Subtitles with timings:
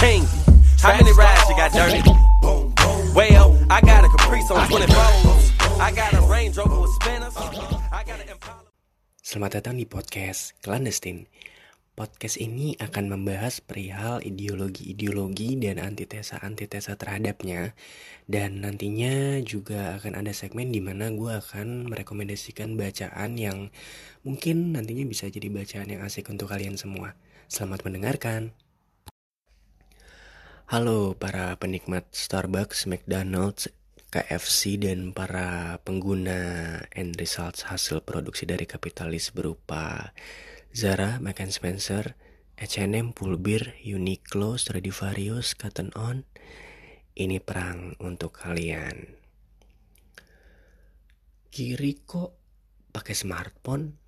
[0.00, 0.24] king.
[0.80, 2.00] How many rides you got dirty?
[3.12, 4.96] Well, I got a Caprice on 24.
[5.76, 7.36] I got a Range Rover with spinners.
[7.92, 8.64] I got an Impala.
[9.20, 11.28] Selamat datang di podcast Clandestine.
[11.92, 17.76] Podcast ini akan membahas perihal ideologi-ideologi dan antitesa-antitesa terhadapnya.
[18.24, 23.68] Dan nantinya juga akan ada segmen di mana gue akan merekomendasikan bacaan yang
[24.24, 27.12] mungkin nantinya bisa jadi bacaan yang asik untuk kalian semua.
[27.52, 28.56] Selamat mendengarkan.
[30.70, 33.74] Halo para penikmat Starbucks, McDonald's,
[34.06, 40.14] KFC dan para pengguna end results hasil produksi dari kapitalis berupa
[40.70, 42.14] Zara, Marks Spencer,
[42.54, 46.22] H&M, Pulbir, Uniqlo, Stradivarius, Cotton On.
[47.18, 49.10] Ini perang untuk kalian.
[51.50, 52.30] Kiri kok
[52.94, 53.98] pakai smartphone,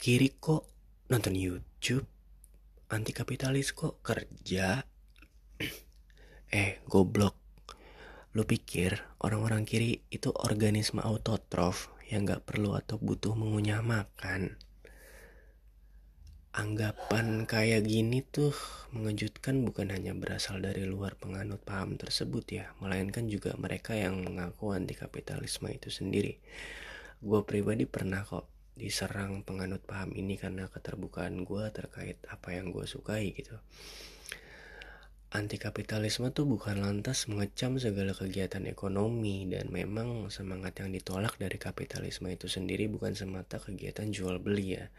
[0.00, 0.64] kiri kok
[1.12, 2.08] nonton YouTube,
[2.88, 4.80] anti kapitalis kok kerja.
[6.50, 7.38] Eh, goblok.
[8.34, 14.58] Lu pikir orang-orang kiri itu organisme autotrof yang gak perlu atau butuh mengunyah makan?
[16.50, 18.50] Anggapan kayak gini tuh
[18.90, 24.74] mengejutkan bukan hanya berasal dari luar penganut paham tersebut ya, melainkan juga mereka yang mengaku
[24.74, 26.42] anti kapitalisme itu sendiri.
[27.22, 32.82] Gue pribadi pernah kok diserang penganut paham ini karena keterbukaan gue terkait apa yang gue
[32.82, 33.54] sukai gitu.
[35.30, 41.54] Anti kapitalisme tuh bukan lantas mengecam segala kegiatan ekonomi dan memang semangat yang ditolak dari
[41.54, 44.90] kapitalisme itu sendiri bukan semata kegiatan jual beli ya.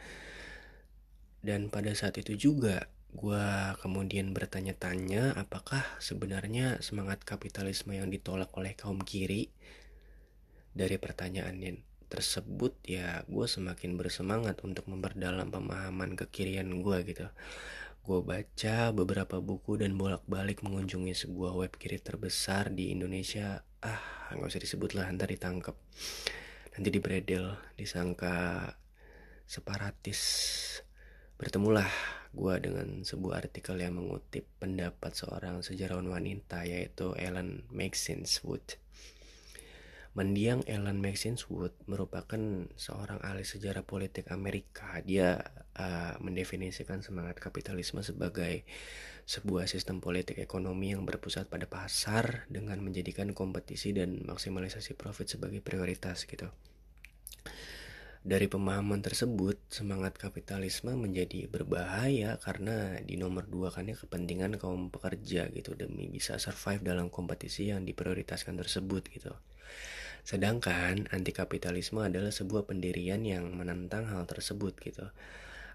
[1.43, 8.71] Dan pada saat itu juga gue kemudian bertanya-tanya apakah sebenarnya semangat kapitalisme yang ditolak oleh
[8.71, 9.51] kaum kiri?
[10.71, 17.27] Dari pertanyaan yang tersebut ya gue semakin bersemangat untuk memperdalam pemahaman kekirian gue gitu
[18.01, 23.61] gue baca beberapa buku dan bolak-balik mengunjungi sebuah web kiri terbesar di Indonesia.
[23.85, 25.77] Ah nggak usah disebut lah ntar ditangkap
[26.73, 28.65] nanti dibredel disangka
[29.45, 30.21] separatis.
[31.37, 31.89] Bertemulah
[32.33, 38.81] gue dengan sebuah artikel yang mengutip pendapat seorang sejarawan wanita yaitu Ellen Maxine Wood.
[40.11, 44.99] Mendiang Ellen Maxine Wood merupakan seorang ahli sejarah politik Amerika.
[45.07, 45.39] Dia
[45.79, 48.67] uh, mendefinisikan semangat kapitalisme sebagai
[49.23, 55.63] sebuah sistem politik ekonomi yang berpusat pada pasar dengan menjadikan kompetisi dan maksimalisasi profit sebagai
[55.63, 56.51] prioritas gitu.
[58.21, 65.49] Dari pemahaman tersebut, semangat kapitalisme menjadi berbahaya karena di nomor dua kannya kepentingan kaum pekerja
[65.49, 69.33] gitu demi bisa survive dalam kompetisi yang diprioritaskan tersebut gitu.
[70.21, 75.09] Sedangkan anti kapitalisme adalah sebuah pendirian yang menentang hal tersebut gitu.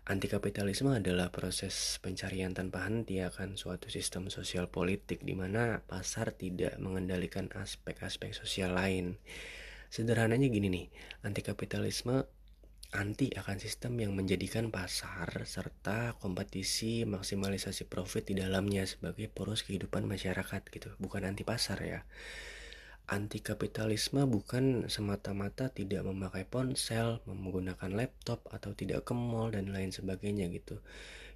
[0.07, 6.31] Anti kapitalisme adalah proses pencarian tanpa henti akan suatu sistem sosial politik di mana pasar
[6.31, 9.19] tidak mengendalikan aspek-aspek sosial lain.
[9.91, 10.87] Sederhananya gini nih,
[11.27, 12.36] anti kapitalisme
[12.95, 20.07] anti akan sistem yang menjadikan pasar serta kompetisi maksimalisasi profit di dalamnya sebagai poros kehidupan
[20.07, 20.95] masyarakat gitu.
[21.03, 22.01] Bukan anti pasar ya.
[23.07, 29.95] Anti kapitalisme bukan semata-mata tidak memakai ponsel menggunakan laptop atau tidak ke mall dan lain
[29.95, 30.83] sebagainya gitu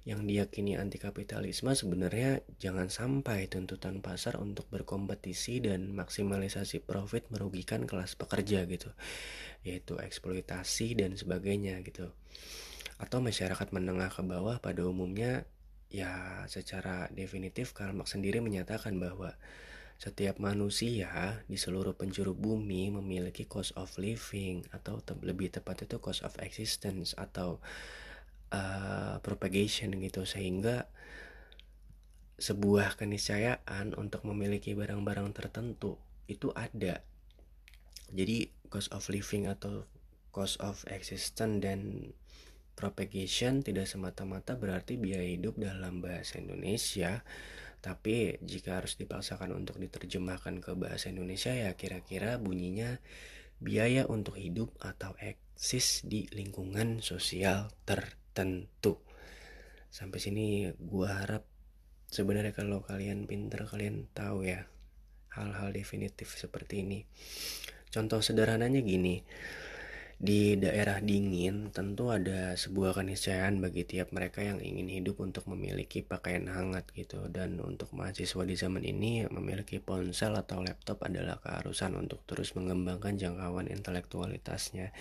[0.01, 7.85] yang diyakini anti kapitalisme sebenarnya jangan sampai tuntutan pasar untuk berkompetisi dan maksimalisasi profit merugikan
[7.85, 8.89] kelas pekerja gitu
[9.61, 12.09] yaitu eksploitasi dan sebagainya gitu.
[12.97, 15.45] Atau masyarakat menengah ke bawah pada umumnya
[15.93, 19.37] ya secara definitif Karl Marx sendiri menyatakan bahwa
[20.01, 26.25] setiap manusia di seluruh penjuru bumi memiliki cost of living atau lebih tepat itu cost
[26.25, 27.61] of existence atau
[28.51, 30.91] uh, propagation gitu sehingga
[32.41, 37.05] sebuah keniscayaan untuk memiliki barang-barang tertentu itu ada.
[38.11, 39.85] Jadi cost of living atau
[40.31, 42.11] cost of existence dan
[42.73, 47.21] propagation tidak semata-mata berarti biaya hidup dalam bahasa Indonesia
[47.81, 53.01] tapi jika harus dipaksakan untuk diterjemahkan ke bahasa Indonesia ya kira-kira bunyinya
[53.61, 58.99] biaya untuk hidup atau eksis di lingkungan sosial ter tentu.
[59.91, 61.43] Sampai sini gua harap
[62.11, 64.67] sebenarnya kalau kalian pinter kalian tahu ya
[65.31, 66.99] hal-hal definitif seperti ini.
[67.91, 69.23] Contoh sederhananya gini
[70.21, 76.05] di daerah dingin tentu ada sebuah keniscayaan bagi tiap mereka yang ingin hidup untuk memiliki
[76.05, 77.25] pakaian hangat gitu.
[77.33, 83.17] Dan untuk mahasiswa di zaman ini memiliki ponsel atau laptop adalah keharusan untuk terus mengembangkan
[83.17, 84.93] jangkauan intelektualitasnya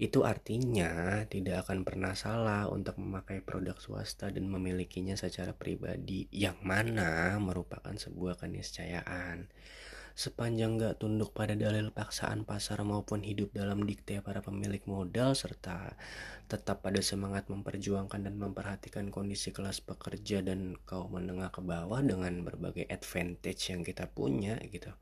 [0.00, 6.56] Itu artinya tidak akan pernah salah untuk memakai produk swasta dan memilikinya secara pribadi yang
[6.64, 9.52] mana merupakan sebuah keniscayaan.
[10.16, 15.92] Sepanjang gak tunduk pada dalil paksaan pasar maupun hidup dalam dikte para pemilik modal serta
[16.48, 22.40] tetap pada semangat memperjuangkan dan memperhatikan kondisi kelas pekerja dan kaum menengah ke bawah dengan
[22.40, 24.96] berbagai advantage yang kita punya gitu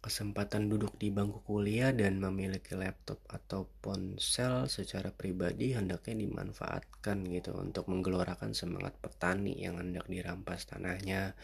[0.00, 7.56] kesempatan duduk di bangku kuliah dan memiliki laptop atau ponsel secara pribadi hendaknya dimanfaatkan gitu
[7.58, 11.34] untuk menggelorakan semangat petani yang hendak dirampas tanahnya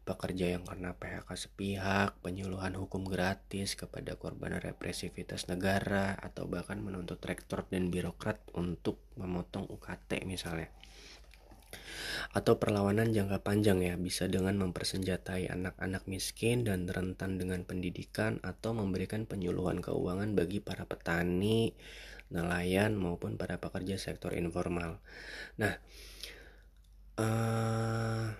[0.00, 7.20] pekerja yang kena PHK sepihak, penyuluhan hukum gratis kepada korban represivitas negara, atau bahkan menuntut
[7.22, 10.72] rektor dan birokrat untuk memotong UKT misalnya
[12.30, 18.70] atau perlawanan jangka panjang ya bisa dengan mempersenjatai anak-anak miskin dan rentan dengan pendidikan atau
[18.70, 21.74] memberikan penyuluhan keuangan bagi para petani,
[22.30, 25.02] nelayan maupun para pekerja sektor informal.
[25.58, 25.74] Nah,
[27.18, 28.30] uh,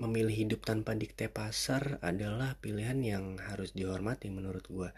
[0.00, 4.90] memilih hidup tanpa dikte pasar adalah pilihan yang harus dihormati menurut gue.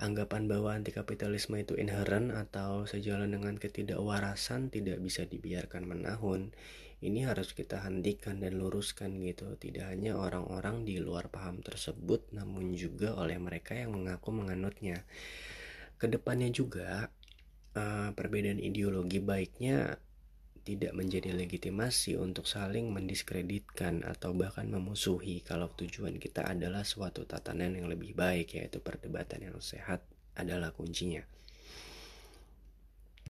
[0.00, 6.56] Anggapan bahwa anti kapitalisme itu inherent atau sejalan dengan ketidakwarasan tidak bisa dibiarkan menahun
[7.00, 12.76] ini harus kita hentikan dan luruskan gitu tidak hanya orang-orang di luar paham tersebut namun
[12.76, 15.04] juga oleh mereka yang mengaku menganutnya
[15.96, 17.08] ke depannya juga
[17.76, 19.96] uh, perbedaan ideologi baiknya
[20.60, 27.80] tidak menjadi legitimasi untuk saling mendiskreditkan atau bahkan memusuhi kalau tujuan kita adalah suatu tatanan
[27.80, 30.04] yang lebih baik yaitu perdebatan yang sehat
[30.36, 31.24] adalah kuncinya.